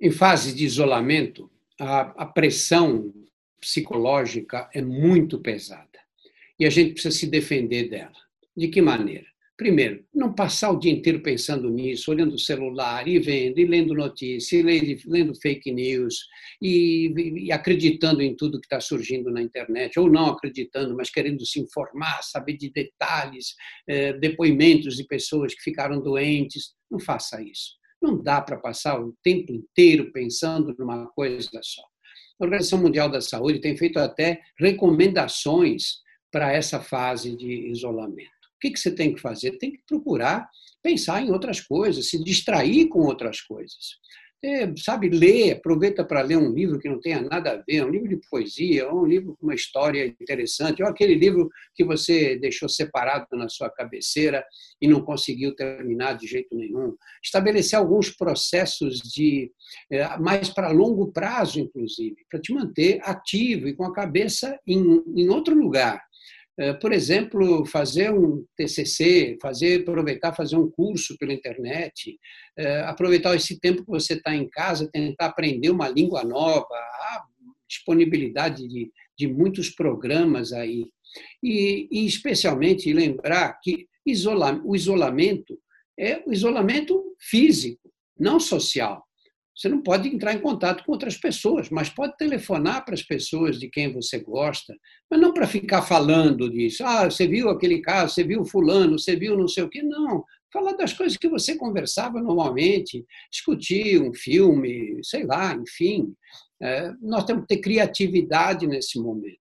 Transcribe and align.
Em 0.00 0.10
fase 0.10 0.54
de 0.54 0.64
isolamento, 0.64 1.50
a, 1.78 2.22
a 2.22 2.26
pressão 2.26 3.12
psicológica 3.60 4.70
é 4.72 4.80
muito 4.80 5.38
pesada 5.38 5.86
e 6.58 6.64
a 6.64 6.70
gente 6.70 6.92
precisa 6.92 7.14
se 7.14 7.26
defender 7.26 7.90
dela. 7.90 8.16
De 8.56 8.68
que 8.68 8.80
maneira? 8.80 9.26
Primeiro, 9.58 10.02
não 10.14 10.32
passar 10.34 10.70
o 10.70 10.78
dia 10.78 10.90
inteiro 10.90 11.20
pensando 11.20 11.68
nisso, 11.68 12.10
olhando 12.10 12.34
o 12.34 12.38
celular 12.38 13.06
e 13.06 13.18
vendo, 13.18 13.58
e 13.58 13.66
lendo 13.66 13.92
notícias, 13.92 14.52
e 14.52 14.62
lendo, 14.62 15.02
lendo 15.06 15.34
fake 15.34 15.70
news, 15.70 16.26
e, 16.62 17.12
e, 17.44 17.52
acreditando 17.52 18.22
em 18.22 18.34
tudo 18.34 18.58
que 18.58 18.64
está 18.64 18.80
surgindo 18.80 19.30
na 19.30 19.42
internet, 19.42 20.00
ou 20.00 20.10
não 20.10 20.28
acreditando, 20.28 20.96
mas 20.96 21.10
querendo 21.10 21.44
se 21.44 21.60
informar, 21.60 22.22
saber 22.22 22.56
de 22.56 22.70
detalhes, 22.70 23.54
eh, 23.86 24.14
depoimentos 24.14 24.96
de 24.96 25.04
pessoas 25.04 25.54
que 25.54 25.62
ficaram 25.62 26.00
doentes. 26.00 26.72
Não 26.90 26.98
faça 26.98 27.42
isso. 27.42 27.79
Não 28.00 28.22
dá 28.22 28.40
para 28.40 28.56
passar 28.56 29.00
o 29.00 29.14
tempo 29.22 29.52
inteiro 29.52 30.10
pensando 30.12 30.74
numa 30.78 31.06
coisa 31.08 31.48
só. 31.62 31.82
A 32.40 32.44
Organização 32.44 32.80
Mundial 32.80 33.10
da 33.10 33.20
Saúde 33.20 33.60
tem 33.60 33.76
feito 33.76 33.98
até 33.98 34.40
recomendações 34.58 35.98
para 36.32 36.52
essa 36.52 36.80
fase 36.80 37.36
de 37.36 37.68
isolamento. 37.70 38.30
O 38.56 38.60
que, 38.60 38.76
você 38.76 38.94
tem 38.94 39.14
que 39.14 39.20
fazer? 39.20 39.58
Tem 39.58 39.72
que 39.72 39.82
procurar 39.86 40.48
pensar 40.82 41.22
em 41.22 41.30
outras 41.30 41.60
coisas, 41.60 42.08
se 42.08 42.22
distrair 42.22 42.88
com 42.88 43.00
outras 43.00 43.40
coisas. 43.42 43.98
É, 44.42 44.74
sabe, 44.76 45.10
ler, 45.10 45.52
aproveita 45.52 46.02
para 46.02 46.22
ler 46.22 46.38
um 46.38 46.50
livro 46.50 46.78
que 46.78 46.88
não 46.88 46.98
tenha 46.98 47.20
nada 47.20 47.52
a 47.52 47.56
ver, 47.56 47.84
um 47.84 47.90
livro 47.90 48.08
de 48.08 48.18
poesia, 48.30 48.88
ou 48.88 49.02
um 49.02 49.06
livro 49.06 49.36
com 49.38 49.46
uma 49.46 49.54
história 49.54 50.06
interessante, 50.06 50.82
ou 50.82 50.88
aquele 50.88 51.14
livro 51.14 51.50
que 51.74 51.84
você 51.84 52.38
deixou 52.38 52.66
separado 52.66 53.26
na 53.32 53.50
sua 53.50 53.68
cabeceira 53.68 54.42
e 54.80 54.88
não 54.88 55.02
conseguiu 55.02 55.54
terminar 55.54 56.14
de 56.14 56.26
jeito 56.26 56.56
nenhum. 56.56 56.96
Estabelecer 57.22 57.78
alguns 57.78 58.08
processos 58.08 59.00
de 59.00 59.52
é, 59.92 60.16
mais 60.16 60.48
para 60.48 60.70
longo 60.70 61.12
prazo, 61.12 61.60
inclusive, 61.60 62.16
para 62.30 62.40
te 62.40 62.54
manter 62.54 62.98
ativo 63.02 63.68
e 63.68 63.74
com 63.74 63.84
a 63.84 63.92
cabeça 63.92 64.58
em, 64.66 65.02
em 65.16 65.28
outro 65.28 65.54
lugar. 65.54 66.02
É, 66.58 66.72
por 66.74 66.92
exemplo, 66.92 67.64
fazer 67.64 68.12
um 68.12 68.44
TCC, 68.56 69.38
fazer, 69.40 69.82
aproveitar 69.82 70.34
fazer 70.34 70.56
um 70.56 70.70
curso 70.70 71.16
pela 71.18 71.32
internet, 71.32 72.18
é, 72.56 72.80
aproveitar 72.80 73.34
esse 73.34 73.58
tempo 73.58 73.84
que 73.84 73.90
você 73.90 74.14
está 74.14 74.34
em 74.34 74.48
casa, 74.48 74.90
tentar 74.92 75.26
aprender 75.26 75.70
uma 75.70 75.88
língua 75.88 76.22
nova, 76.24 76.74
a 76.74 77.24
disponibilidade 77.68 78.66
de, 78.68 78.90
de 79.16 79.26
muitos 79.26 79.70
programas 79.70 80.52
aí. 80.52 80.90
E, 81.42 81.88
e 81.90 82.06
especialmente 82.06 82.92
lembrar 82.92 83.58
que 83.62 83.86
o 84.64 84.74
isolamento 84.74 85.58
é 85.98 86.22
o 86.26 86.32
isolamento 86.32 87.14
físico, 87.18 87.92
não 88.18 88.40
social. 88.40 89.04
Você 89.60 89.68
não 89.68 89.82
pode 89.82 90.08
entrar 90.08 90.32
em 90.32 90.40
contato 90.40 90.82
com 90.84 90.92
outras 90.92 91.18
pessoas, 91.18 91.68
mas 91.68 91.90
pode 91.90 92.16
telefonar 92.16 92.82
para 92.82 92.94
as 92.94 93.02
pessoas 93.02 93.58
de 93.58 93.68
quem 93.68 93.92
você 93.92 94.18
gosta, 94.18 94.74
mas 95.10 95.20
não 95.20 95.34
para 95.34 95.46
ficar 95.46 95.82
falando 95.82 96.48
disso. 96.48 96.82
Ah, 96.82 97.10
você 97.10 97.28
viu 97.28 97.50
aquele 97.50 97.82
caso, 97.82 98.14
você 98.14 98.24
viu 98.24 98.42
fulano, 98.42 98.98
você 98.98 99.14
viu 99.14 99.36
não 99.36 99.46
sei 99.46 99.64
o 99.64 99.68
quê. 99.68 99.82
Não. 99.82 100.24
Falar 100.50 100.72
das 100.72 100.94
coisas 100.94 101.18
que 101.18 101.28
você 101.28 101.56
conversava 101.56 102.22
normalmente, 102.22 103.04
discutir 103.30 104.00
um 104.00 104.14
filme, 104.14 104.98
sei 105.02 105.26
lá, 105.26 105.54
enfim. 105.54 106.10
É, 106.62 106.90
nós 107.02 107.24
temos 107.24 107.42
que 107.42 107.48
ter 107.48 107.60
criatividade 107.60 108.66
nesse 108.66 108.98
momento 108.98 109.38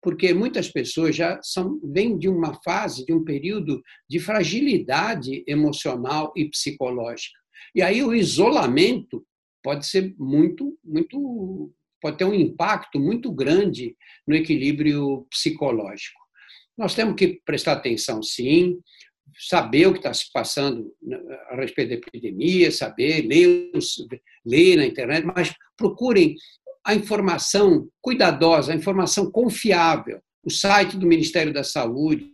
porque 0.00 0.32
muitas 0.32 0.70
pessoas 0.70 1.16
já 1.16 1.40
são, 1.42 1.80
vêm 1.82 2.16
de 2.16 2.28
uma 2.28 2.54
fase, 2.62 3.04
de 3.04 3.12
um 3.12 3.24
período 3.24 3.82
de 4.08 4.20
fragilidade 4.20 5.42
emocional 5.44 6.32
e 6.36 6.48
psicológica. 6.48 7.36
E 7.74 7.82
aí 7.82 8.02
o 8.02 8.14
isolamento 8.14 9.26
pode 9.62 9.86
ser 9.86 10.14
muito, 10.18 10.78
muito, 10.84 11.72
pode 12.00 12.16
ter 12.16 12.24
um 12.24 12.34
impacto 12.34 12.98
muito 12.98 13.32
grande 13.32 13.96
no 14.26 14.34
equilíbrio 14.34 15.26
psicológico. 15.30 16.18
Nós 16.76 16.94
temos 16.94 17.16
que 17.16 17.40
prestar 17.44 17.72
atenção, 17.72 18.22
sim, 18.22 18.78
saber 19.38 19.86
o 19.86 19.92
que 19.92 19.98
está 19.98 20.14
se 20.14 20.30
passando 20.32 20.92
a 21.50 21.56
respeito 21.56 21.90
da 21.90 21.94
epidemia, 21.96 22.70
saber, 22.70 23.26
ler, 23.26 23.70
ler 24.44 24.76
na 24.76 24.86
internet, 24.86 25.24
mas 25.24 25.52
procurem 25.76 26.36
a 26.84 26.94
informação 26.94 27.88
cuidadosa, 28.00 28.72
a 28.72 28.76
informação 28.76 29.30
confiável. 29.30 30.20
O 30.42 30.50
site 30.50 30.96
do 30.96 31.06
Ministério 31.06 31.52
da 31.52 31.62
Saúde, 31.62 32.32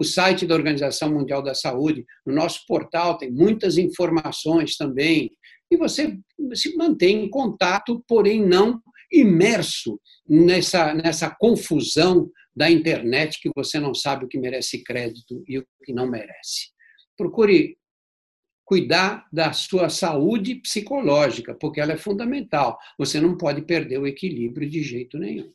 o 0.00 0.04
site 0.04 0.46
da 0.46 0.54
Organização 0.54 1.12
Mundial 1.12 1.42
da 1.42 1.54
Saúde, 1.54 2.04
no 2.26 2.34
nosso 2.34 2.66
portal 2.66 3.16
tem 3.16 3.30
muitas 3.30 3.78
informações 3.78 4.76
também 4.76 5.30
e 5.74 5.76
você 5.76 6.18
se 6.54 6.76
mantém 6.76 7.24
em 7.24 7.30
contato, 7.30 8.02
porém 8.08 8.44
não 8.44 8.80
imerso 9.12 10.00
nessa, 10.28 10.94
nessa 10.94 11.30
confusão 11.30 12.30
da 12.54 12.70
internet 12.70 13.40
que 13.40 13.50
você 13.54 13.78
não 13.78 13.94
sabe 13.94 14.24
o 14.24 14.28
que 14.28 14.38
merece 14.38 14.82
crédito 14.82 15.44
e 15.48 15.58
o 15.58 15.66
que 15.84 15.92
não 15.92 16.08
merece. 16.08 16.70
Procure 17.16 17.76
cuidar 18.64 19.26
da 19.32 19.52
sua 19.52 19.88
saúde 19.88 20.56
psicológica, 20.56 21.54
porque 21.54 21.80
ela 21.80 21.92
é 21.92 21.96
fundamental. 21.96 22.78
Você 22.98 23.20
não 23.20 23.36
pode 23.36 23.62
perder 23.62 23.98
o 23.98 24.06
equilíbrio 24.06 24.68
de 24.68 24.82
jeito 24.82 25.18
nenhum. 25.18 25.52